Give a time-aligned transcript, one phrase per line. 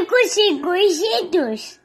[0.00, 1.78] Cinco segundos.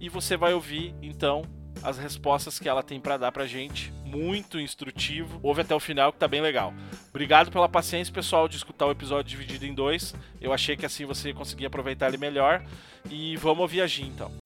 [0.00, 1.42] e você vai ouvir, então,
[1.82, 3.92] as respostas que ela tem para dar pra gente.
[4.06, 5.40] Muito instrutivo.
[5.42, 6.72] Ouve até o final que tá bem legal.
[7.10, 10.14] Obrigado pela paciência, pessoal, de escutar o episódio dividido em dois.
[10.40, 12.62] Eu achei que assim você conseguia aproveitar ele melhor.
[13.10, 14.45] E vamos ouvir a então.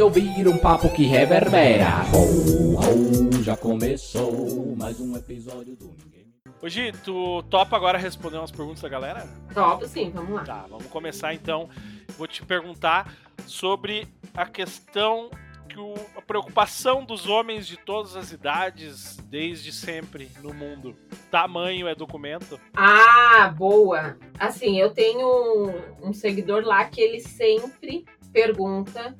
[0.01, 2.03] ouvir um papo que reverbera.
[2.13, 6.25] Ho, ho, já começou mais um episódio do Ninguém
[6.63, 9.27] Gi, tu topa agora responder umas perguntas da galera?
[9.53, 10.43] Top, sim, vamos lá.
[10.43, 11.69] Tá, vamos começar então.
[12.17, 13.13] Vou te perguntar
[13.45, 15.29] sobre a questão
[15.69, 20.95] que o, a preocupação dos homens de todas as idades, desde sempre no mundo.
[21.29, 22.59] Tamanho é documento?
[22.75, 24.17] Ah, boa.
[24.39, 29.15] Assim, eu tenho um, um seguidor lá que ele sempre pergunta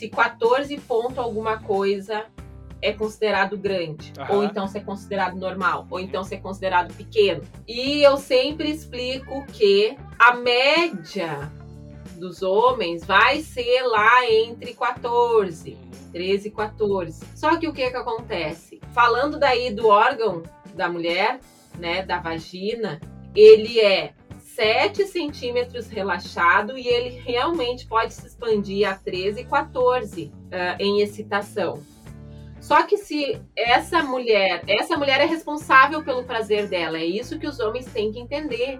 [0.00, 2.24] se 14 ponto alguma coisa
[2.80, 4.34] é considerado grande, Aham.
[4.34, 7.42] ou então se é considerado normal, ou então se é considerado pequeno.
[7.68, 11.52] E eu sempre explico que a média
[12.16, 15.76] dos homens vai ser lá entre 14,
[16.12, 17.22] 13 e 14.
[17.36, 18.80] Só que o que que acontece?
[18.94, 20.42] Falando daí do órgão
[20.74, 21.40] da mulher,
[21.78, 22.98] né, da vagina,
[23.34, 24.14] ele é
[24.54, 31.00] 7 centímetros relaxado e ele realmente pode se expandir a 13 e 14 ah, em
[31.00, 31.82] excitação.
[32.60, 37.46] Só que se essa mulher, essa mulher é responsável pelo prazer dela, é isso que
[37.46, 38.78] os homens têm que entender.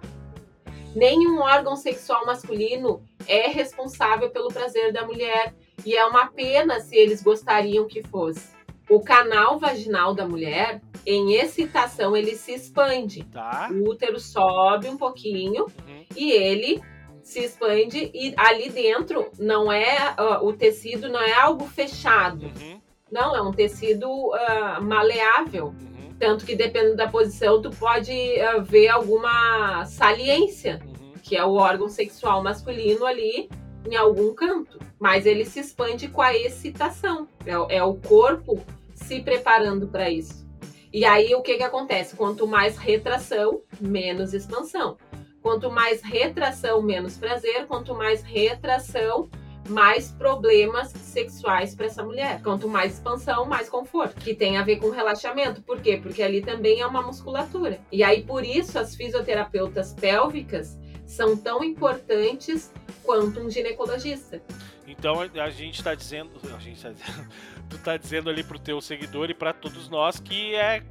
[0.94, 5.54] Nenhum órgão sexual masculino é responsável pelo prazer da mulher
[5.86, 8.50] e é uma pena se eles gostariam que fosse.
[8.88, 13.24] O canal vaginal da mulher, em excitação, ele se expande.
[13.24, 13.68] Tá.
[13.72, 16.04] O útero sobe um pouquinho Uhum.
[16.16, 16.82] e ele
[17.22, 22.80] se expande e ali dentro não é ah, o tecido não é algo fechado, Uhum.
[23.10, 26.14] não é um tecido ah, maleável, Uhum.
[26.18, 31.12] tanto que dependendo da posição tu pode ah, ver alguma saliência, Uhum.
[31.22, 33.48] que é o órgão sexual masculino ali
[33.88, 38.60] em algum canto, mas ele se expande com a excitação, é, é o corpo
[38.94, 40.46] se preparando para isso.
[40.92, 42.16] E aí o que que acontece?
[42.16, 44.96] Quanto mais retração, menos expansão.
[45.40, 47.66] Quanto mais retração, menos prazer.
[47.66, 49.28] Quanto mais retração,
[49.68, 52.42] mais problemas sexuais para essa mulher.
[52.42, 54.16] Quanto mais expansão, mais conforto.
[54.16, 55.62] Que tem a ver com relaxamento.
[55.62, 55.98] Por quê?
[56.02, 57.80] Porque ali também é uma musculatura.
[57.92, 60.76] E aí, por isso, as fisioterapeutas pélvicas
[61.06, 62.72] são tão importantes
[63.10, 64.40] quanto um ginecologista.
[64.86, 66.30] Então a gente tá dizendo.
[66.56, 67.26] A gente tá dizendo.
[67.68, 70.82] Tu tá dizendo ali pro teu seguidor e pra todos nós que é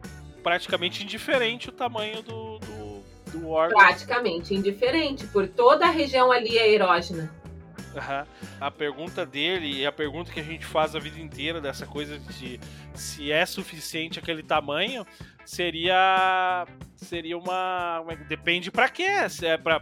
[0.41, 3.77] praticamente indiferente o tamanho do, do, do órgão.
[3.77, 7.33] Praticamente indiferente, por toda a região ali é erógena.
[7.95, 8.25] Aham.
[8.61, 12.17] A pergunta dele e a pergunta que a gente faz a vida inteira dessa coisa
[12.17, 12.57] de
[12.93, 15.05] se é suficiente aquele tamanho
[15.43, 16.65] seria
[16.95, 19.27] seria uma uma- depende pra quê?
[19.29, 19.81] Se é pra,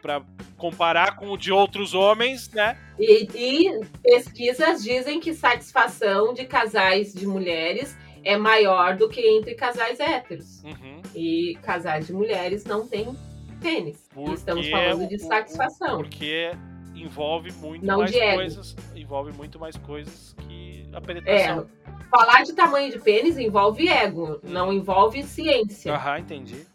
[0.00, 0.22] pra
[0.56, 2.76] comparar com o de outros homens, né?
[2.98, 9.54] E, e pesquisas dizem que satisfação de casais de mulheres é maior do que entre
[9.54, 10.62] casais héteros.
[10.64, 11.00] Uhum.
[11.14, 13.16] E casais de mulheres não têm
[13.60, 14.06] pênis.
[14.10, 15.98] E Porque Estamos falando de satisfação.
[15.98, 16.50] Porque
[16.94, 21.66] envolve muito Não mais coisas, envolve muito mais coisas que a É, penetração.
[22.10, 25.94] falar de tamanho de pênis envolve ego, não envolve ciência.
[25.94, 26.18] Aham.
[26.18, 26.66] Entendi.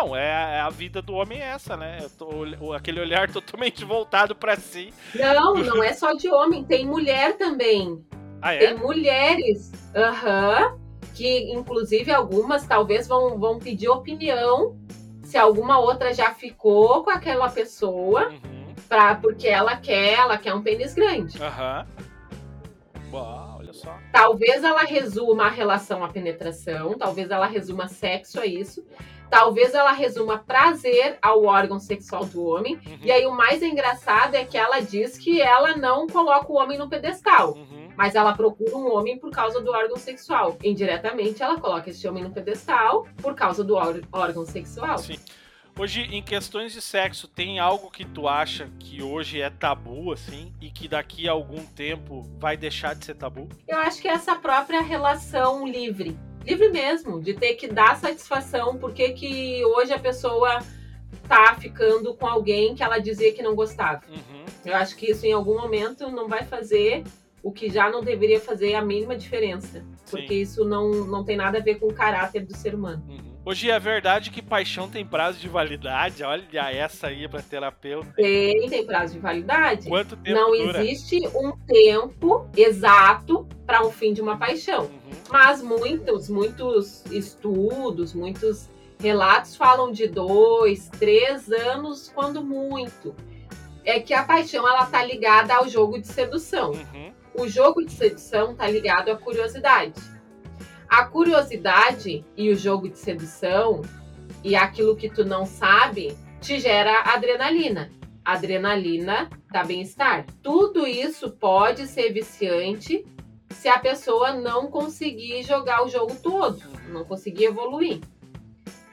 [0.00, 2.06] Bom, é, é a vida do homem é essa, né?
[2.16, 4.92] Tô aquele olhar totalmente voltado pra si.
[5.14, 8.04] Não, não é só de homem, tem mulher também.
[8.40, 8.58] Ah, é?
[8.58, 10.78] Tem mulheres, aham,
[11.14, 14.76] que inclusive algumas talvez vão, vão pedir opinião
[15.24, 18.74] se alguma outra já ficou com aquela pessoa, Uhum.
[18.88, 21.42] pra, porque ela quer, ela quer um pênis grande.
[21.42, 21.86] Aham.
[24.12, 28.84] Talvez ela resuma a relação à penetração, talvez ela resuma sexo a isso,
[29.30, 32.74] talvez ela resuma prazer ao órgão sexual do homem.
[32.74, 32.98] Uhum.
[33.02, 36.78] E aí o mais engraçado é que ela diz que ela não coloca o homem
[36.78, 37.52] no pedestal.
[37.52, 37.88] Uhum.
[37.96, 40.56] Mas ela procura um homem por causa do órgão sexual.
[40.62, 44.98] Indiretamente, ela coloca esse homem no pedestal por causa do ór- órgão sexual.
[44.98, 45.18] Sim.
[45.76, 50.52] Hoje, em questões de sexo, tem algo que tu acha que hoje é tabu, assim,
[50.60, 53.48] e que daqui a algum tempo vai deixar de ser tabu?
[53.66, 56.18] Eu acho que é essa própria relação livre.
[56.44, 60.60] Livre mesmo, de ter que dar satisfação, porque que hoje a pessoa
[61.28, 64.02] tá ficando com alguém que ela dizia que não gostava.
[64.08, 64.44] Uhum.
[64.64, 67.04] Eu acho que isso em algum momento não vai fazer
[67.42, 69.84] o que já não deveria fazer a mínima diferença.
[70.10, 70.40] Porque Sim.
[70.40, 73.04] isso não, não tem nada a ver com o caráter do ser humano.
[73.08, 73.27] Uhum.
[73.48, 76.22] Hoje é verdade que paixão tem prazo de validade.
[76.22, 78.12] Olha essa aí pra terapeuta.
[78.14, 79.88] Tem, tem prazo de validade.
[79.88, 80.84] Quanto tempo Não dura?
[80.84, 84.82] existe um tempo exato para o fim de uma paixão.
[84.82, 85.10] Uhum.
[85.30, 88.68] Mas muitos, muitos estudos, muitos
[89.00, 93.16] relatos falam de dois, três anos, quando muito.
[93.82, 96.72] É que a paixão ela tá ligada ao jogo de sedução.
[96.72, 97.12] Uhum.
[97.32, 100.17] O jogo de sedução tá ligado à curiosidade.
[100.88, 103.82] A curiosidade e o jogo de sedução
[104.42, 107.90] e aquilo que tu não sabe te gera adrenalina.
[108.24, 110.26] Adrenalina dá bem-estar.
[110.42, 113.04] Tudo isso pode ser viciante
[113.50, 118.00] se a pessoa não conseguir jogar o jogo todo, não conseguir evoluir.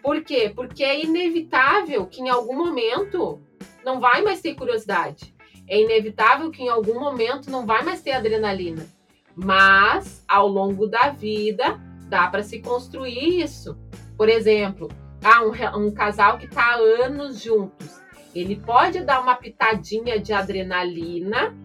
[0.02, 0.52] Por quê?
[0.56, 3.42] Porque é inevitável que em algum momento
[3.84, 5.34] não vai mais ter curiosidade.
[5.68, 8.88] É inevitável que em algum momento não vai mais ter adrenalina.
[9.36, 11.80] Mas ao longo da vida
[12.10, 13.78] dá para se construir isso.
[14.18, 14.90] Por exemplo,
[15.24, 18.00] ah, um, um casal que está há anos juntos,
[18.34, 21.56] ele pode dar uma pitadinha de adrenalina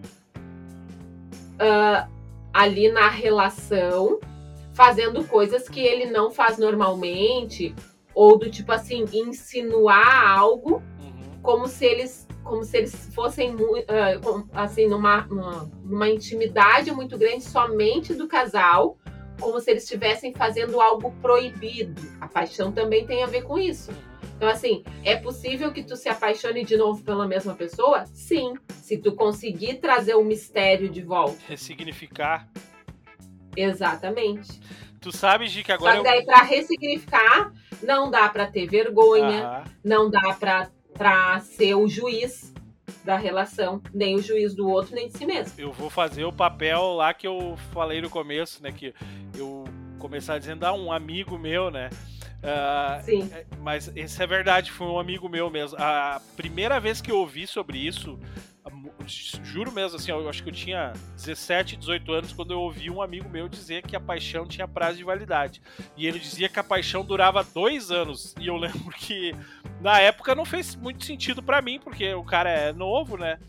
[1.59, 2.07] ah,
[2.53, 4.19] ali na relação,
[4.73, 7.73] fazendo coisas que ele não faz normalmente,
[8.13, 11.39] ou do tipo assim, insinuar algo Uhum.
[11.41, 17.43] como se eles como se eles fossem com- assim numa, numa, numa intimidade muito grande
[17.43, 18.97] somente do casal,
[19.41, 22.01] como se eles estivessem fazendo algo proibido.
[22.21, 23.91] A paixão também tem a ver com isso.
[24.37, 28.05] Então assim, é possível que tu se apaixone de novo pela mesma pessoa?
[28.05, 31.37] Sim, se tu conseguir trazer o mistério de volta.
[31.47, 32.47] Ressignificar.
[33.55, 34.61] Exatamente.
[34.99, 36.03] Tu sabes de que Só agora eu.
[36.03, 37.51] daí para ressignificar,
[37.83, 39.63] não dá para ter vergonha, Aham.
[39.83, 42.53] não dá pra, pra ser o juiz
[43.03, 45.53] da relação, nem o juiz do outro, nem de si mesmo.
[45.57, 48.71] eu vou fazer o papel lá que eu falei no começo, né?
[48.71, 48.93] Que
[49.35, 49.65] eu
[49.99, 51.89] começar dizendo, ah, um amigo meu, né?
[52.43, 53.29] Ah, Sim.
[53.31, 55.77] é, mas isso é verdade, foi um amigo meu mesmo.
[55.79, 58.19] A primeira vez que eu ouvi sobre isso,
[59.43, 63.01] juro mesmo, assim, eu acho que eu tinha 17, 18 anos quando eu ouvi um
[63.01, 65.61] amigo meu dizer que a paixão tinha prazo de validade.
[65.97, 68.35] E ele dizia que a paixão durava dois anos.
[68.39, 69.33] E eu lembro que
[69.81, 73.39] na época não fez muito sentido pra mim, porque o cara é novo, né?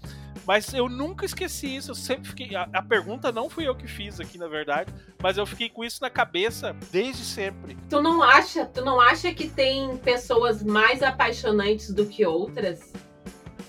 [0.47, 2.57] Mas eu nunca esqueci isso, eu sempre fiquei.
[2.57, 4.93] A, a pergunta não fui eu que fiz aqui, na verdade,
[5.23, 7.77] mas eu fiquei com isso na cabeça desde sempre.
[7.89, 12.93] Tu não acha, tu não acha que tem pessoas mais apaixonantes do que outras?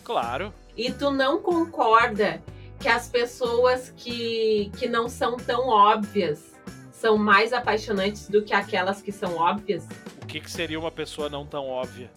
[0.04, 0.54] Claro.
[0.76, 2.42] E tu não concorda
[2.80, 6.54] que as pessoas que, que não são tão óbvias
[6.92, 9.86] são mais apaixonantes do que aquelas que são óbvias?
[10.24, 12.10] O que, que seria uma pessoa não tão óbvia?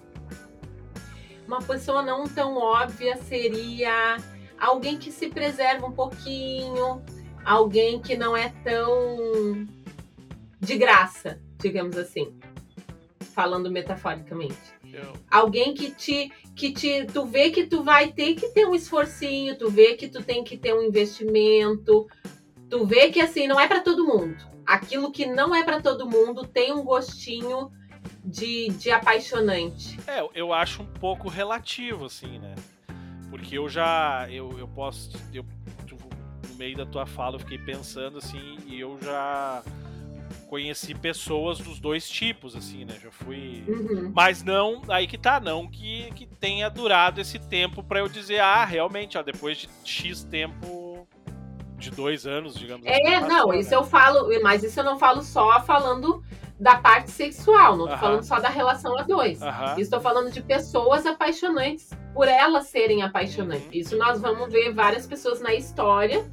[1.46, 4.16] Uma pessoa não tão óbvia seria
[4.58, 7.02] alguém que se preserva um pouquinho,
[7.44, 9.66] alguém que não é tão
[10.60, 12.34] de graça, digamos assim,
[13.32, 14.56] falando metaforicamente.
[14.92, 18.74] Eu- Alguém que te que te tu vê que tu vai ter que ter um
[18.74, 22.06] esforcinho, tu vê que tu tem que ter um investimento,
[22.70, 24.36] tu vê que assim não é para todo mundo.
[24.64, 27.70] Aquilo que não é para todo mundo tem um gostinho
[28.26, 29.98] de, de apaixonante.
[30.06, 32.54] É, eu- acho um pouco relativo, assim, né?
[33.30, 34.26] Porque eu já.
[34.30, 35.16] Eu, eu posso.
[35.32, 35.44] Eu,
[35.86, 35.96] tu-
[36.48, 39.62] no meio da tua fala, eu fiquei pensando, assim, e eu já
[40.48, 42.94] conheci pessoas dos dois tipos, assim, né?
[43.02, 43.64] Já fui.
[43.66, 44.12] Uhum.
[44.14, 48.40] Mas não, aí que tá, não que, que tenha durado esse tempo pra eu dizer,
[48.40, 51.06] ah, realmente, ó, depois de X tempo,
[51.76, 53.00] de dois anos, digamos assim.
[53.06, 53.60] É, não, né?
[53.60, 56.22] isso eu falo, mas isso eu não falo só falando
[56.58, 59.40] da parte sexual, não tô falando só da relação a dois.
[59.76, 63.66] Estou falando de pessoas apaixonantes por elas serem apaixonantes.
[63.66, 63.72] Uhum.
[63.72, 66.24] Isso nós vamos ver várias pessoas na história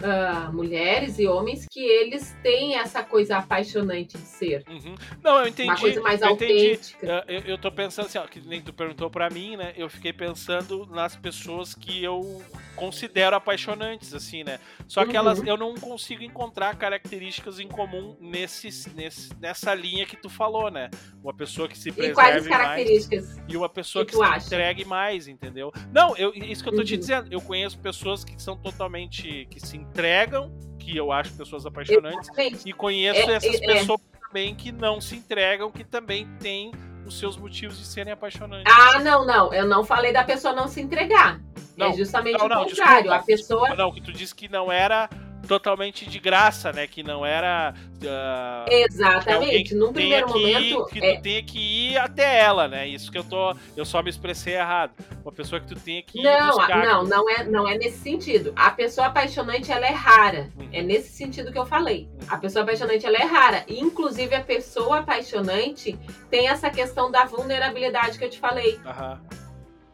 [0.00, 4.64] uh, mulheres e homens que eles têm essa coisa apaixonante de ser.
[4.68, 4.94] Uhum.
[5.22, 5.68] Não, eu entendi.
[5.68, 7.24] Uma coisa mais eu autêntica.
[7.28, 9.72] Eu, eu tô pensando assim, ó, que nem tu perguntou pra mim, né?
[9.76, 12.42] Eu fiquei pensando nas pessoas que eu
[12.76, 14.58] considero apaixonantes, assim, né?
[14.86, 15.16] Só que Uhum.
[15.16, 20.70] elas, eu não consigo encontrar características em comum nesse, nesse, nessa linha que tu falou,
[20.70, 20.88] né?
[21.22, 23.36] Uma pessoa que se E preserve quais as mais características?
[23.48, 24.46] e uma pessoa que que, se acha?
[24.46, 25.72] entregue mais, entendeu?
[25.92, 27.00] Não, eu, isso que eu tô te Uhum.
[27.00, 27.32] dizendo.
[27.32, 29.46] Eu conheço pessoas que são totalmente.
[29.50, 32.68] que se entregam, que eu acho pessoas apaixonantes, Exatamente.
[32.68, 33.66] e conheço É, essas é, é.
[33.66, 36.70] pessoas também que não se entregam, que também têm
[37.06, 38.72] os seus motivos de serem apaixonantes.
[38.72, 39.52] Ah, não, não.
[39.52, 41.40] Eu não falei da pessoa não se entregar.
[41.76, 42.94] Não, é justamente não, o não, contrário.
[42.94, 43.74] desculpa, a pessoa.
[43.74, 45.08] Não, que tu disse que não era
[45.46, 46.86] totalmente de graça, né?
[46.86, 47.74] Que não era.
[48.06, 49.74] ah, alguém Exatamente.
[49.74, 50.86] Num primeiro que momento.
[50.86, 52.86] que é- tu tenha que ir até ela, né?
[52.86, 53.54] Isso que eu tô.
[53.76, 54.92] Eu só me expressei errado.
[55.22, 56.84] Uma pessoa que tu tenha que ir Não, buscar.
[56.84, 58.52] não, não é, não é nesse sentido.
[58.56, 60.48] A pessoa apaixonante ela é rara.
[60.56, 60.68] Uhum.
[60.72, 62.08] É nesse sentido que eu falei.
[62.28, 63.64] A pessoa apaixonante ela é rara.
[63.68, 65.98] E, inclusive a pessoa apaixonante
[66.30, 68.78] tem essa questão da vulnerabilidade que eu te falei.
[68.86, 69.20] Aham.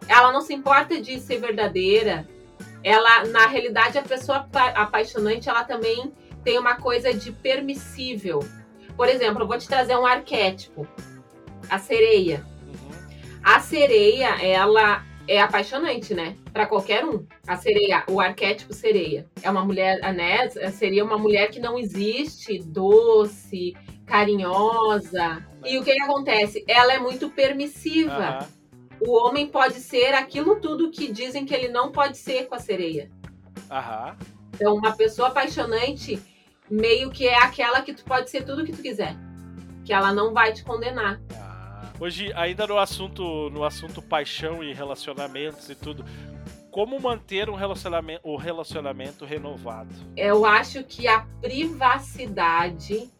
[0.08, 2.28] Ela não se importa de ser verdadeira.
[2.82, 6.12] Ela, na realidade, a pessoa apa- apaixonante ela também
[6.44, 8.40] tem uma coisa de permissível.
[8.96, 10.86] Por exemplo, eu vou te trazer um arquétipo.
[11.68, 12.44] A sereia.
[12.66, 12.90] Uhum.
[13.42, 16.36] A sereia, ela é apaixonante, né?
[16.52, 17.26] Pra qualquer um.
[17.46, 19.26] A sereia, o arquétipo sereia.
[19.42, 20.48] É uma mulher, né?
[20.70, 23.74] Seria uma mulher que não existe, doce,
[24.06, 25.44] carinhosa.
[25.64, 26.64] E o que, que acontece?
[26.68, 28.12] Ela é muito permissiva.
[28.12, 28.55] Aham.
[29.00, 32.58] O homem pode ser aquilo tudo que dizem que ele não pode ser com a
[32.58, 33.10] sereia.
[33.70, 34.16] Aham.
[34.54, 36.20] Então, uma pessoa apaixonante
[36.70, 39.14] meio que é aquela que tu pode ser tudo que tu quiser.
[39.84, 41.20] Que ela não vai te condenar.
[41.34, 41.92] Ah.
[42.00, 46.04] Hoje, ainda no assunto, no assunto paixão e relacionamentos e tudo,
[46.70, 49.94] como manter um relacionamento, o relacionamento renovado?
[50.14, 53.10] Eu acho que a privacidade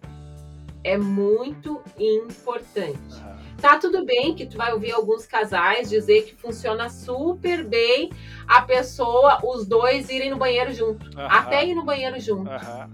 [0.86, 3.20] é muito importante.
[3.60, 8.10] Tá tudo bem que tu vai ouvir alguns casais dizer que funciona super bem
[8.46, 11.06] a pessoa, os dois irem no banheiro junto.
[11.18, 11.26] Aham.
[11.28, 12.48] Até ir no banheiro junto.
[12.48, 12.90] Aham.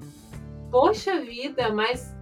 [0.71, 2.17] Poxa vida, mas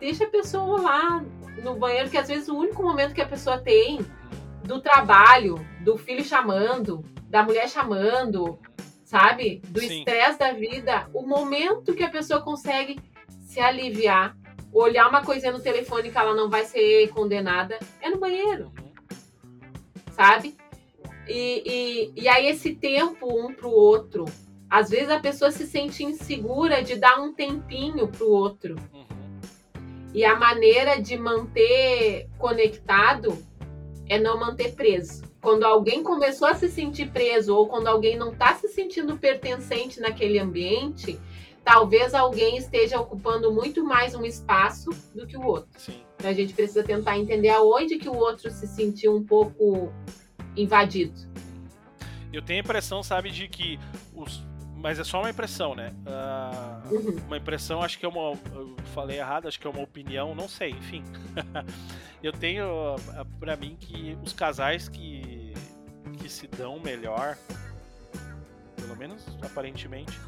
[0.00, 1.24] deixa a pessoa lá
[1.62, 4.04] no banheiro, que às vezes o único momento que a pessoa tem
[4.64, 8.58] do trabalho, do filho chamando, da mulher chamando,
[9.04, 9.62] sabe?
[9.68, 12.98] Do estresse da vida, o momento que a pessoa consegue
[13.42, 14.36] se aliviar,
[14.80, 18.72] olhar uma coisinha no telefone que ela não vai ser condenada, é no banheiro,
[20.12, 20.56] sabe?
[21.28, 24.24] E, e, e aí esse tempo um pro outro.
[24.68, 28.74] Às vezes a pessoa se sente insegura de dar um tempinho pro outro.
[28.92, 29.04] Uhum.
[30.12, 33.38] E a maneira de manter conectado
[34.08, 35.22] é não manter preso.
[35.40, 40.00] Quando alguém começou a se sentir preso ou quando alguém não está se sentindo pertencente
[40.00, 41.20] naquele ambiente,
[41.64, 45.68] talvez alguém esteja ocupando muito mais um espaço do que o outro.
[45.78, 46.02] Sim.
[46.16, 49.92] Então a gente precisa tentar entender aonde que o outro se sentiu um pouco
[50.56, 51.14] invadido.
[52.32, 53.78] Eu tenho a impressão, sabe, de que
[54.14, 54.42] os.
[54.76, 55.94] Mas é só uma impressão, né?
[56.06, 57.16] Ah, Uhum.
[57.26, 58.38] uma impressão, acho que é uma.
[58.54, 61.02] Eu falei errado, acho que é uma opinião, não sei, enfim.
[62.22, 62.66] eu tenho
[63.16, 65.54] ah, pra mim que os casais que,
[66.18, 67.38] que se dão melhor,
[68.76, 70.18] pelo menos aparentemente,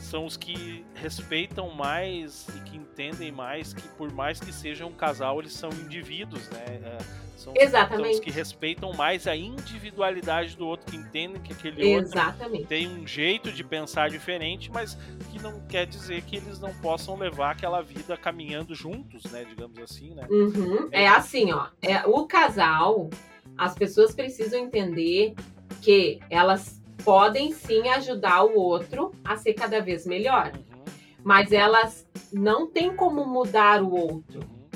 [0.00, 4.92] são os que respeitam mais e que entendem mais que, por mais que sejam um
[4.92, 6.80] casal, eles são indivíduos, né?
[6.84, 8.02] Ah, São, Exatamente.
[8.02, 12.66] são os que respeitam mais a individualidade do outro, que entendem que aquele outro Exatamente.
[12.66, 14.96] tem um jeito de pensar diferente, mas
[15.30, 19.44] que não quer dizer que eles não possam levar aquela vida caminhando juntos, né?
[19.48, 20.26] Digamos assim, né?
[20.30, 20.88] Uhum.
[20.92, 21.68] É assim, ó.
[21.80, 23.10] É, o casal,
[23.56, 25.34] as pessoas precisam entender
[25.80, 32.08] que elas podem sim ajudar o outro a ser cada vez melhor, Uhum, mas elas
[32.32, 34.48] não têm como mudar o outro.
[34.48, 34.70] uhum,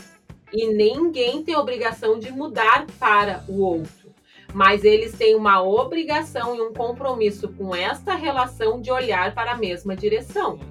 [0.53, 4.15] E ninguém tem obrigação de mudar para o outro.
[4.53, 9.57] Mas eles têm uma obrigação e um compromisso com esta relação de olhar para a
[9.59, 10.65] mesma direção.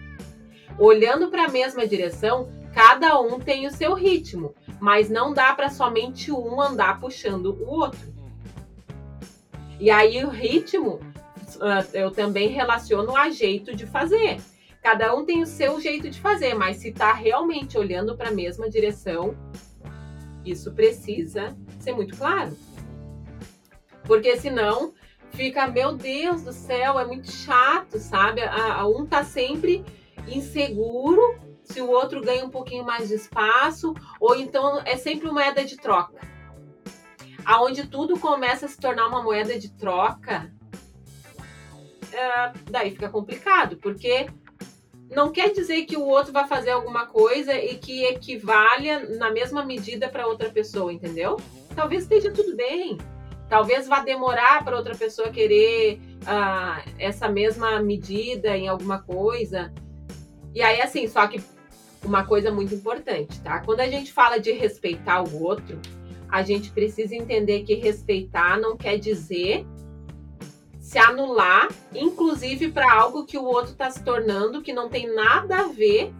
[0.00, 0.36] uhum.
[0.78, 5.70] olhando para a mesma direção, cada um tem o seu ritmo, mas não dá para
[5.70, 8.15] somente um andar puxando o outro.
[9.78, 11.00] E aí o ritmo
[11.60, 14.40] ah, eu também relaciono a jeito de fazer.
[14.82, 18.32] Cada um tem o seu jeito de fazer, mas se está realmente olhando para a
[18.32, 19.36] mesma direção,
[20.44, 22.56] isso precisa ser muito claro.
[24.04, 24.94] Porque senão
[25.30, 28.42] fica, meu Deus do céu, é muito chato, sabe?
[28.42, 29.84] A, a um tá sempre
[30.28, 35.64] inseguro se o outro ganha um pouquinho mais de espaço, ou então é sempre moeda
[35.64, 36.35] de troca.
[37.46, 40.52] Aonde tudo começa a se tornar uma moeda de troca,
[42.12, 44.26] é, daí fica complicado, porque
[45.14, 49.64] não quer dizer que o outro vai fazer alguma coisa e que equivalha na mesma
[49.64, 51.36] medida para outra pessoa, entendeu?
[51.76, 52.98] Talvez esteja tudo bem.
[53.48, 59.72] Talvez vá demorar para outra pessoa querer ah, essa mesma medida em alguma coisa.
[60.52, 61.40] E aí, assim, só que
[62.02, 63.60] uma coisa muito importante, tá?
[63.60, 65.80] Quando a gente fala de respeitar o outro,
[66.28, 69.66] a gente precisa entender que respeitar não quer dizer
[70.80, 75.58] se anular, inclusive para algo que o outro está se tornando que não tem nada
[75.60, 76.12] a ver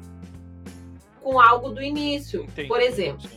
[1.23, 2.43] com algo do início.
[2.43, 2.69] Entendi.
[2.69, 3.29] Por exemplo,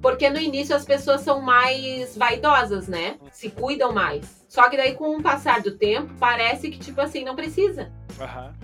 [0.00, 3.18] porque no início as pessoas são mais vaidosas, né?
[3.32, 4.44] Se cuidam mais.
[4.48, 7.92] Só que daí com o passar do tempo, parece que tipo assim, não precisa.
[8.18, 8.54] Aham.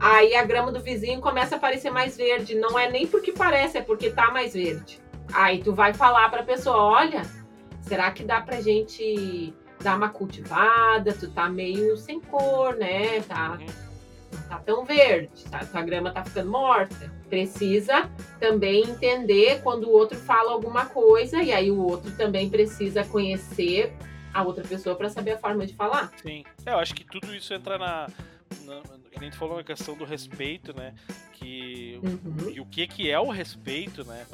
[0.00, 2.56] Aí a grama do vizinho começa a parecer mais verde.
[2.56, 5.00] Não é nem porque parece, é porque tá mais verde.
[5.32, 7.22] Aí tu vai falar pra pessoa: olha,
[7.80, 11.12] será que dá pra gente dar uma cultivada?
[11.12, 13.20] Tu tá meio sem cor, né?
[13.22, 13.66] Tá, Uhum.
[14.32, 15.60] não tá tão verde, tá?
[15.64, 17.12] tua grama tá ficando morta.
[17.28, 23.02] Precisa também entender quando o outro fala alguma coisa, e aí o outro também precisa
[23.04, 23.92] conhecer
[24.34, 26.10] a outra pessoa pra saber a forma de falar.
[26.22, 26.44] Sim.
[26.64, 28.06] É, eu acho que tudo isso entra na.
[28.64, 30.94] na que nem tu falou na questão do respeito, né?
[31.34, 32.00] Que.
[32.02, 32.50] Uhum.
[32.50, 34.26] E o que, que é o respeito, né?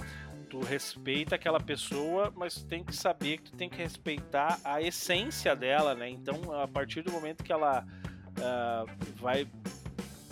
[0.48, 4.80] Tu respeita aquela pessoa, mas tu tem que saber que tu tem que respeitar a
[4.80, 6.08] essência dela, né?
[6.08, 7.84] Então, a partir do momento que ela
[8.40, 8.84] ah,
[9.16, 9.46] vai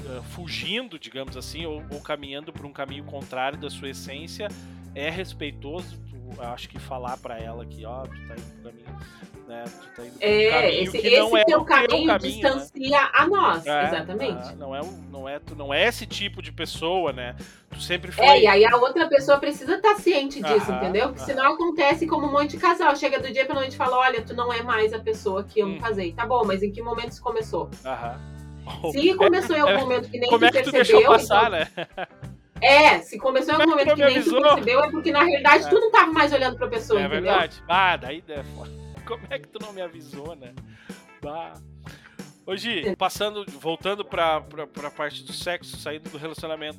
[0.07, 4.49] ah, fugindo, digamos assim, ou, ou caminhando por um caminho contrário da sua essência,
[4.95, 5.99] é respeitoso.
[6.09, 8.99] Tu, acho que falar pra ela que, ó, tu tá indo pro caminho,
[9.47, 9.65] né?
[9.65, 12.07] Tu tá indo um É, caminho esse, que não esse é teu o teu caminho,
[12.07, 12.19] né?
[12.19, 14.49] distancia a nós, É, exatamente.
[14.49, 14.81] ah, não é,
[15.11, 17.37] não é, tu não é esse tipo de pessoa, né?
[17.77, 18.25] Tu sempre foi.
[18.25, 21.09] É, e aí a outra pessoa precisa estar ciente disso, Aham, entendeu?
[21.09, 21.27] Porque aham.
[21.27, 22.97] senão acontece como um monte de casal.
[22.97, 25.61] Chega do dia pra noite e fala: olha, tu não é mais a pessoa que
[25.61, 25.81] eu me Hum.
[25.81, 26.13] casei.
[26.13, 27.71] Tá bom, mas em que momento isso começou?
[27.85, 28.19] Aham.
[28.93, 31.01] Se começou em algum É, momento que nem Como tu é que tu percebeu.
[31.01, 31.97] deixou passar, então- né?
[32.63, 35.23] É, se começou em algum é momento tu que nem tu percebeu, é porque na
[35.23, 35.69] realidade É.
[35.69, 37.23] tu não tava mais olhando pra pessoa, É entendeu?
[37.25, 37.63] verdade.
[37.69, 38.71] Ah, daí é foda.
[39.07, 40.55] Como é que tu não me avisou, né?
[41.23, 41.53] Bah.
[42.47, 46.79] Ô, Gi, passando, voltando pra, pra, pra parte do sexo, saindo do relacionamento.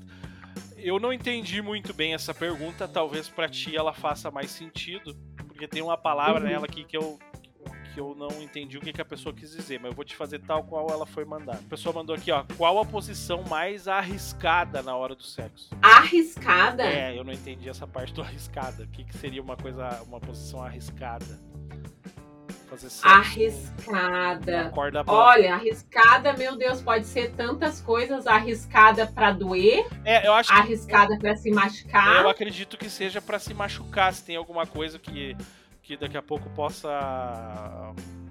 [0.77, 5.15] Eu não entendi muito bem essa pergunta, talvez pra ti ela faça mais sentido,
[5.47, 6.47] porque tem uma palavra Uhum.
[6.49, 7.17] nela aqui que eu
[7.93, 10.15] que eu não entendi o que, que a pessoa quis dizer, mas eu vou te
[10.15, 11.57] fazer tal qual ela foi mandada.
[11.57, 15.69] A pessoa mandou aqui, ó, qual a posição mais arriscada na hora do sexo?
[15.81, 16.83] Arriscada.
[16.83, 18.83] É, eu não entendi essa parte do arriscada.
[18.83, 21.25] O que, que seria uma coisa, uma posição arriscada?
[22.69, 24.71] Fazer sexo Arriscada.
[24.73, 25.03] corda.
[25.07, 28.27] Olha, arriscada, meu Deus, pode ser tantas coisas.
[28.27, 32.21] Arriscada pra doer, É, eu acho que arriscada pra se machucar.
[32.21, 35.35] eu acredito que seja pra se machucar, se tem alguma coisa que
[35.81, 36.89] que daqui a pouco possa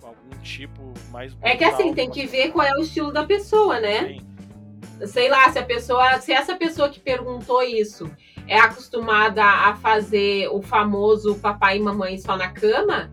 [0.03, 3.25] algum tipo mais É que assim, brutal, tem que ver qual é o estilo da
[3.25, 4.07] pessoa, né?
[4.09, 5.07] Sim.
[5.07, 8.11] Sei lá, se a pessoa, se essa pessoa que perguntou isso
[8.47, 13.11] é acostumada a fazer o famoso papai e mamãe só na cama,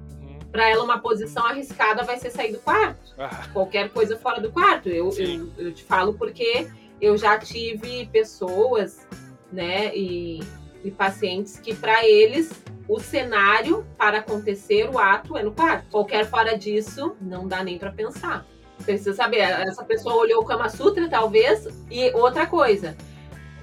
[0.53, 3.15] Pra ela uma posição arriscada vai ser sair do quarto.
[3.17, 4.87] Ah, Qualquer coisa fora do quarto.
[4.87, 6.67] Eu, eu, eu te falo porque
[7.01, 9.07] eu já tive pessoas,
[9.51, 10.41] né, e,
[10.83, 12.51] e pacientes que pra eles
[12.87, 15.89] o cenário para acontecer o ato é no quarto.
[15.89, 18.45] Qualquer fora disso, não dá nem pra pensar.
[18.85, 22.95] Precisa saber, essa pessoa olhou o Kama Sutra, talvez, e outra coisa.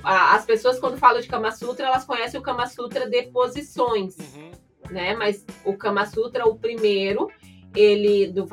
[0.03, 4.50] As pessoas, quando falam de Kama Sutra, elas conhecem o Kama Sutra de posições, uhum.
[4.91, 5.15] Né?
[5.15, 7.31] Mas o Kama Sutra, o primeiro,
[7.75, 8.45] ele, do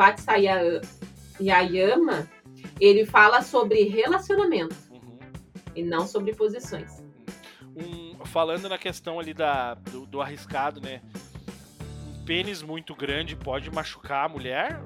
[1.39, 2.27] Vatsyayama,
[2.79, 5.17] ele fala sobre relacionamento Uhum.
[5.75, 7.03] e não sobre posições.
[7.75, 11.01] Um- falando na questão ali da, do, do arriscado, né?
[12.07, 14.81] Um pênis muito grande pode machucar a mulher?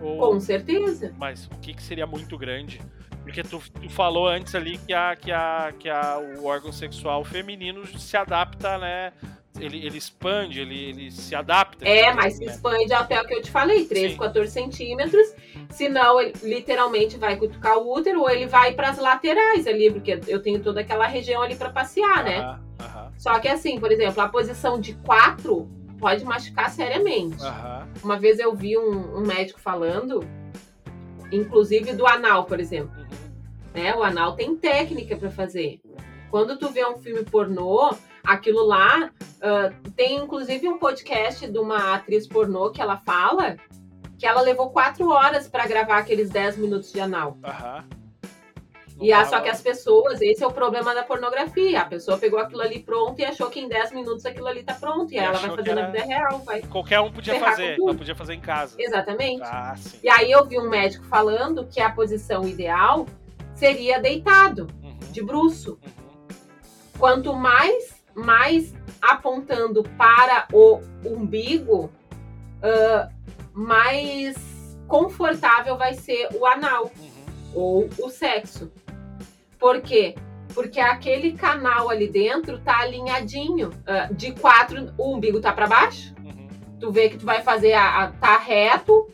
[0.00, 1.14] Ou, Com certeza.
[1.18, 2.80] Mas o que, que seria muito grande?
[3.22, 7.22] Porque tu, tu falou antes ali que, a, que, a, que a, o órgão sexual
[7.24, 9.12] feminino se adapta, né?
[9.60, 11.86] Ele, ele expande, ele, ele se adapta.
[11.86, 12.52] É, mas se né?
[12.52, 14.18] expande até o que eu te falei, 13, Sim.
[14.18, 15.34] 14 centímetros.
[15.70, 20.18] Senão, ele literalmente vai cutucar o útero ou ele vai para as laterais ali, porque
[20.26, 22.38] eu tenho toda aquela região ali para passear, né?
[22.38, 27.42] Aham, aham, Só que assim, por exemplo, a posição de 4 pode machucar seriamente.
[27.44, 27.88] aham.
[28.02, 30.26] Uma vez eu vi um, um médico falando,
[31.30, 32.98] inclusive do anal, por exemplo.
[32.98, 33.82] Uhum.
[33.82, 33.94] né?
[33.94, 35.78] O anal tem técnica para fazer.
[36.30, 39.10] Quando tu vê um filme pornô, aquilo lá
[39.42, 43.56] ah, tem inclusive um podcast de uma atriz pornô que ela fala
[44.18, 47.36] que ela levou quatro horas para gravar aqueles 10 minutos de anal.
[47.42, 51.80] Não E a, tava- só que as pessoas, esse é o problema da pornografia.
[51.80, 54.74] A pessoa pegou aquilo ali pronto e achou que em 10 minutos aquilo ali tá
[54.74, 55.10] pronto.
[55.12, 56.38] E E aí ela vai fazer na vida real.
[56.40, 56.62] Vai.
[56.62, 58.76] Qualquer um podia fazer, ela podia fazer em casa.
[58.78, 59.42] Exatamente.
[59.42, 59.74] Ah.
[60.04, 63.06] E aí eu vi um médico falando que a posição ideal
[63.56, 65.80] seria deitado, Uhum, de bruço.
[65.84, 66.28] uhum.
[66.96, 71.90] Quanto mais, mais apontando para o umbigo,
[72.62, 73.08] ah,
[73.52, 74.36] mais
[74.86, 77.52] confortável vai ser o anal Uhum.
[77.54, 78.70] ou o sexo.
[79.58, 80.14] Por quê?
[80.54, 83.70] Porque aquele canal ali dentro tá alinhadinho.
[83.86, 86.14] Ah, de quatro, o umbigo tá para baixo.
[86.22, 86.48] Uhum.
[86.78, 89.08] Tu vê que tu vai fazer a, a tá reto,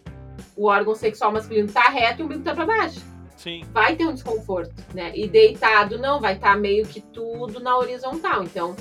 [0.57, 3.01] o órgão sexual masculino tá reto e o umbigo tá para baixo.
[3.49, 3.65] Sim.
[3.73, 5.11] Vai ter um desconforto, né?
[5.15, 8.45] E deitado não, vai estar meio que tudo na horizontal.
[8.45, 8.77] Então,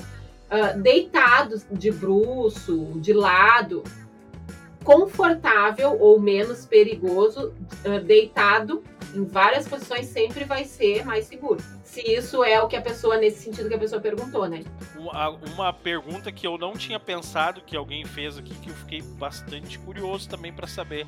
[0.50, 3.82] ah, deitado de bruço, de lado,
[4.84, 7.54] confortável ou menos perigoso,
[7.84, 8.82] ah, deitado
[9.14, 11.62] em várias posições sempre vai ser mais seguro.
[11.82, 14.62] Se isso é o que a pessoa, nesse sentido que a pessoa perguntou, né?
[14.94, 19.00] Uma, uma pergunta que eu não tinha pensado que alguém fez aqui, que eu fiquei
[19.00, 21.06] bastante curioso também pra saber.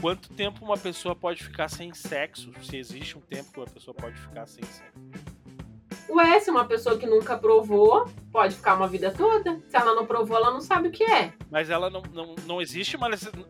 [0.00, 2.52] Quanto tempo uma pessoa pode ficar sem sexo?
[2.62, 4.92] Se existe um tempo que uma pessoa pode ficar sem sexo?
[6.10, 9.60] Ué, se uma pessoa que nunca provou, pode ficar uma vida toda.
[9.68, 11.32] Se ela não provou, ela não sabe o que é.
[11.50, 13.08] Mas ela não, não, não existe uma.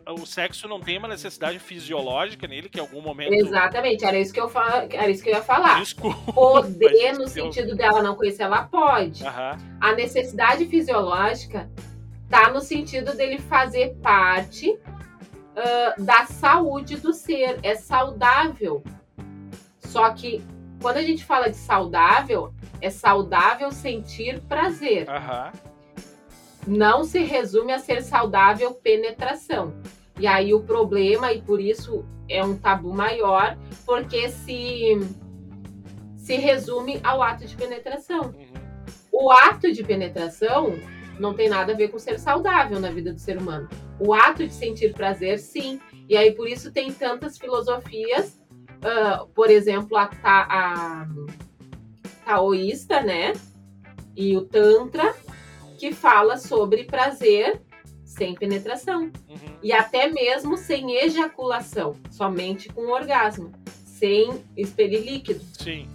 [0.09, 3.33] O sexo não tem uma necessidade fisiológica nele, que em algum momento.
[3.33, 4.51] Exatamente, era isso que eu,
[4.91, 5.79] era isso que eu ia falar.
[5.79, 6.33] Desculpa.
[6.33, 9.25] Poder, no eu- sentido dela não conhecer, ela pode.
[9.25, 9.57] Aham.
[9.79, 11.69] A necessidade fisiológica
[12.29, 14.77] tá no sentido dele fazer parte
[15.55, 17.59] ah, da saúde do ser.
[17.63, 18.83] É saudável.
[19.79, 20.43] Só que
[20.81, 25.09] quando a gente fala de saudável, é saudável sentir prazer.
[25.09, 25.51] Aham.
[26.67, 29.73] Não se resume a ser saudável penetração.
[30.19, 34.97] E aí o problema, e por isso é um tabu maior, porque se,
[36.15, 38.21] se resume ao ato de penetração.
[38.21, 38.53] Uhum.
[39.11, 40.77] O ato de penetração
[41.19, 43.67] não tem nada a ver com ser saudável na vida do ser humano.
[43.99, 45.79] O ato de sentir prazer, sim.
[46.07, 48.41] E aí por isso tem tantas filosofias,
[48.81, 51.07] ah, por exemplo, a, ta, a
[52.25, 53.33] taoísta, né?
[54.15, 55.13] E o tantra,
[55.77, 57.61] que fala sobre prazer
[58.03, 59.57] sem penetração Uhum.
[59.61, 63.51] e até mesmo sem ejaculação, somente com orgasmo,
[63.85, 65.41] sem expelir líquido.
[65.57, 65.87] Sim.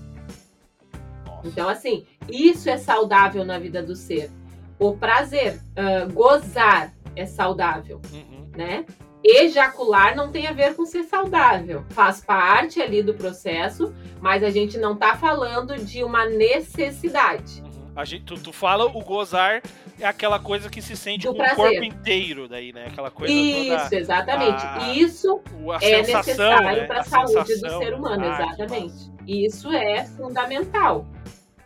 [1.27, 1.49] Nossa.
[1.49, 4.31] Então, assim, isso é saudável na vida do ser.
[4.79, 8.49] O prazer, ah, gozar é saudável, Uhum.
[8.57, 8.85] né?
[9.27, 11.83] Ejacular não tem a ver com ser saudável.
[11.91, 17.63] Faz parte ali do processo, mas a gente não tá falando de uma necessidade.
[17.63, 17.93] Uhum.
[17.97, 19.63] A gente, tu, tu fala o gozar
[20.01, 21.55] é aquela coisa que se sente Do com prazer.
[21.55, 22.87] o corpo inteiro daí, né?
[22.89, 23.97] Aquela coisa Isso, toda.
[23.97, 24.67] exatamente.
[24.67, 26.17] a- Isso a é sensação,
[26.51, 26.87] necessário né?
[26.87, 27.79] para a saúde do sensação.
[27.79, 28.95] ser humano, Ah, exatamente.
[29.27, 31.07] Isso é fundamental.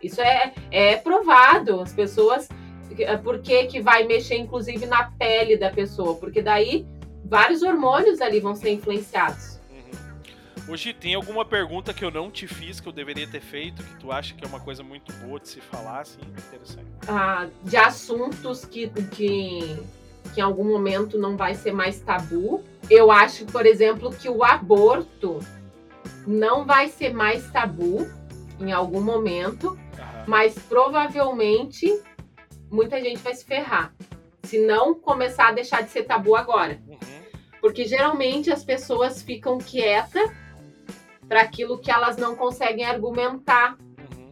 [0.03, 1.81] Isso é, é provado.
[1.81, 2.49] As pessoas.
[3.23, 6.15] Por que, que vai mexer, inclusive, na pele da pessoa?
[6.15, 6.87] Porque daí
[7.25, 9.59] vários hormônios ali vão ser influenciados.
[9.71, 10.73] Uhum.
[10.73, 13.97] Hoje tem alguma pergunta que eu não te fiz, que eu deveria ter feito, que
[13.97, 16.87] tu acha que é uma coisa muito boa de se falar, assim, interessante.
[17.07, 19.81] ah, de assuntos que, que,
[20.35, 22.65] que em algum momento não vai ser mais tabu.
[22.89, 25.41] Eu acho, por exemplo, que o aborto
[26.27, 28.09] não vai ser mais tabu
[28.61, 29.79] em algum momento.
[29.99, 30.25] Aham.
[30.27, 32.03] mas provavelmente
[32.71, 33.95] muita gente vai se ferrar.
[34.43, 36.81] Se não começar a deixar de ser tabu agora.
[36.87, 36.99] Uhum.
[37.61, 40.31] Porque geralmente as pessoas ficam quietas
[41.29, 43.77] para aquilo que elas não conseguem argumentar.
[43.79, 44.31] Uhum.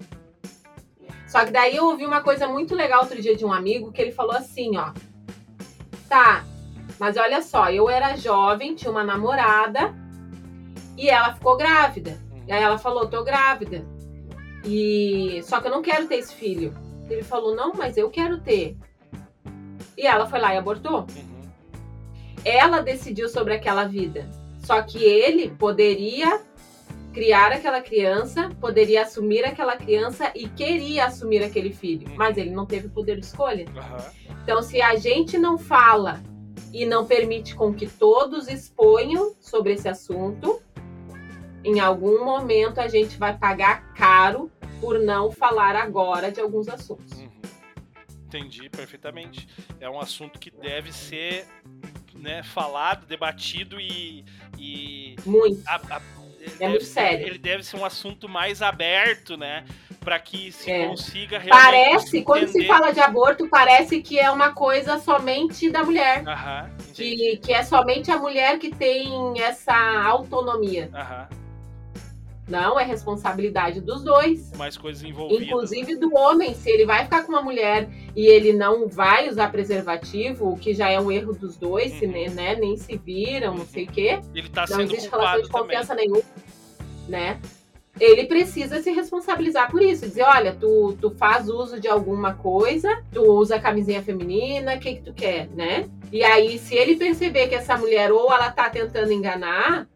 [1.26, 4.00] Só que daí eu ouvi uma coisa muito legal outro dia de um amigo que
[4.00, 4.92] ele falou assim, ó.
[6.08, 6.44] Tá,
[6.98, 9.94] mas olha só, eu era jovem, tinha uma namorada
[10.96, 12.18] e ela ficou grávida.
[12.46, 13.84] E aí ela falou, tô grávida.
[14.64, 16.74] E só que eu não quero ter esse filho.
[17.08, 18.76] Ele falou, não, mas eu quero ter.
[19.96, 21.00] E ela foi lá e abortou.
[21.00, 21.50] Uhum.
[22.44, 24.28] Ela decidiu sobre aquela vida.
[24.64, 26.40] Só que ele poderia
[27.12, 32.06] criar aquela criança, poderia assumir aquela criança e queria assumir aquele filho.
[32.14, 33.64] Mas ele não teve poder de escolha.
[33.74, 34.04] Aham.
[34.42, 36.22] Então, se a gente não fala
[36.72, 40.60] e não permite com que todos exponham sobre esse assunto,
[41.64, 47.12] em algum momento a gente vai pagar caro por não falar agora de alguns assuntos.
[47.18, 47.30] Uhum.
[48.26, 49.48] Entendi perfeitamente.
[49.80, 51.46] É um assunto que deve ser
[52.14, 54.24] né, falado, debatido e.
[54.58, 55.62] e Muito.
[55.68, 56.00] a- a-
[56.60, 57.26] É muito ser- sério.
[57.26, 59.64] Ele deve ser um assunto mais aberto, né?
[60.00, 60.86] Para que se É.
[60.86, 61.64] consiga realmente.
[61.64, 62.66] Parece, quando se entender.
[62.68, 66.22] fala de aborto, parece que é uma coisa somente da mulher.
[66.26, 66.70] Aham.
[66.94, 69.08] Que, que é somente a mulher que tem
[69.42, 70.88] essa autonomia.
[70.94, 71.28] Aham.
[72.48, 74.52] Não, é responsabilidade dos dois.
[74.56, 75.42] Mais coisas envolvidas.
[75.46, 79.50] Inclusive do homem, se ele vai ficar com uma mulher e ele não vai usar
[79.50, 82.12] preservativo, o que já é um erro dos dois, se, Uhum.
[82.12, 84.20] né, né, nem se viram, não sei o quê.
[84.34, 85.60] Ele tá não sendo existe relação de também.
[85.62, 86.22] confiança nenhuma,
[87.08, 87.40] né?
[87.98, 90.06] Ele precisa se responsabilizar por isso.
[90.06, 94.96] Dizer, olha, tu, tu faz uso de alguma coisa, tu usa camisinha feminina, o que
[94.96, 95.88] que tu quer, né?
[96.12, 99.88] E aí, se ele perceber que essa mulher ou ela tá tentando enganar,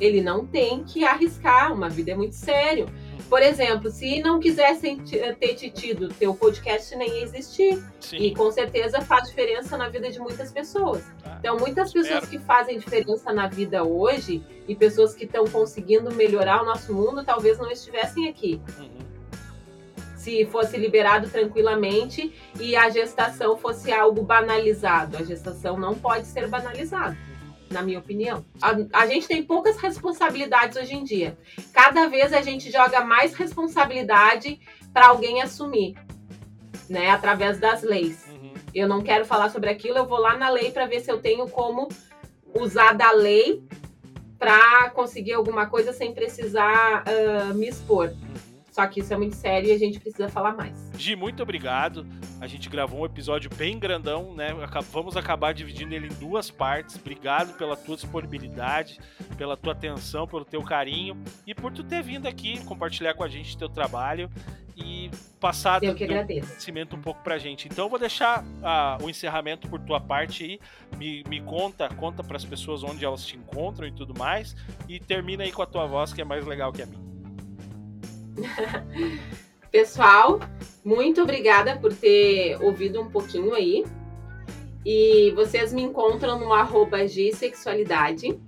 [0.00, 1.72] ele não tem que arriscar.
[1.72, 2.86] Uma vida é muito sério.
[3.28, 7.82] Por exemplo, se não quisessem te- ter te tido, teu podcast nem ia existir.
[7.98, 8.16] Sim.
[8.18, 11.02] E com certeza faz diferença na vida de muitas pessoas.
[11.24, 12.30] Ah, Então, muitas pessoas espero.
[12.30, 17.24] que fazem diferença na vida hoje e pessoas que estão conseguindo melhorar o nosso mundo
[17.24, 18.60] talvez não estivessem aqui.
[18.78, 18.90] Uhum.
[20.16, 25.16] Se fosse liberado tranquilamente e a gestação fosse algo banalizado.
[25.18, 27.16] A gestação não pode ser banalizada,
[27.70, 28.44] na minha opinião.
[28.60, 31.36] A, a gente tem poucas responsabilidades hoje em dia.
[31.72, 34.60] Cada vez a gente joga mais responsabilidade
[34.92, 35.96] para alguém assumir,
[36.88, 37.10] né?
[37.10, 38.52] Através das leis Uhum.
[38.74, 41.20] eu não quero falar sobre aquilo, eu vou lá na lei para ver se eu
[41.20, 41.88] tenho como
[42.54, 43.62] usar da lei
[44.38, 48.08] para conseguir alguma coisa sem precisar ah, me expor.
[48.08, 48.43] Uhum.
[48.74, 50.90] Só que isso é muito sério e a gente precisa falar mais.
[50.98, 52.04] Gi, muito obrigado.
[52.40, 54.48] A gente gravou um episódio bem grandão, né?
[54.90, 56.96] Vamos acabar dividindo ele em duas partes.
[56.96, 58.98] Obrigado pela tua disponibilidade,
[59.38, 63.28] pela tua atenção, pelo teu carinho e por tu ter vindo aqui compartilhar com a
[63.28, 64.28] gente teu trabalho
[64.76, 65.08] e
[65.38, 66.48] passar Eu que agradeço.
[66.48, 67.68] conhecimento um pouco pra gente.
[67.68, 70.60] Então eu vou deixar ah, o encerramento por tua parte aí.
[70.98, 74.56] Me, me conta, conta para as pessoas onde elas te encontram e tudo mais
[74.88, 77.03] e termina aí com a tua voz que é mais legal que a minha.
[79.70, 80.40] Pessoal,
[80.84, 83.84] muito obrigada por ter ouvido um pouquinho aí.
[84.84, 88.38] E vocês me encontram no arroba Gsexualidade.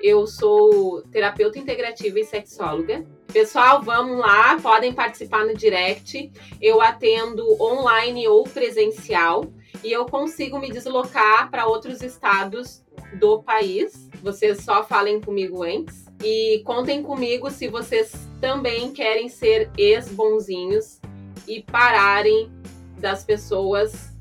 [0.00, 3.04] Eu sou terapeuta integrativa e sexóloga.
[3.32, 6.30] Pessoal, vamos lá, podem participar no direct.
[6.60, 9.46] Eu atendo online ou presencial
[9.82, 12.84] e eu consigo me deslocar para outros estados
[13.18, 14.08] do país.
[14.22, 16.03] Vocês só falem comigo antes.
[16.22, 21.00] E contem comigo se vocês também querem ser ex-bonzinhos
[21.46, 22.50] e pararem
[22.98, 24.14] das pessoas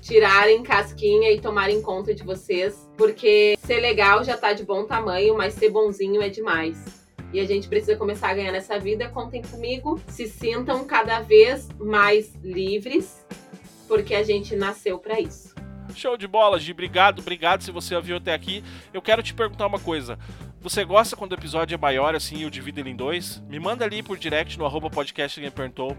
[0.00, 5.36] tirarem casquinha e tomarem conta de vocês, porque ser legal já tá de bom tamanho,
[5.36, 6.84] mas ser bonzinho é demais.
[7.32, 9.08] E a gente precisa começar a ganhar nessa vida.
[9.08, 13.24] Contem comigo, se sintam cada vez mais livres,
[13.88, 15.54] porque a gente nasceu para isso.
[15.94, 16.72] Show de bola, Gi.
[16.72, 18.62] Obrigado, obrigado se você ouviu até aqui.
[18.92, 20.18] Eu quero te perguntar uma coisa.
[20.62, 23.42] Você gosta quando o episódio é maior, assim, e eu divido ele em dois?
[23.48, 25.96] Me manda ali por direct no arroba podcast Ninguém perguntou,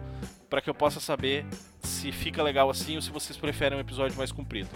[0.49, 1.45] para que eu possa saber
[1.81, 4.69] se fica legal assim ou se vocês preferem um episódio mais comprido.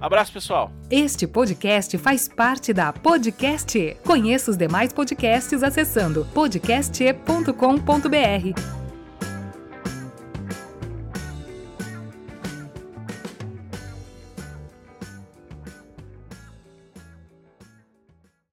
[0.00, 0.70] Abraço, pessoal!
[0.88, 3.76] Este podcast faz parte da Podcast.
[3.76, 3.94] E.
[4.04, 8.81] Conheça os demais podcasts acessando podcast.com.br.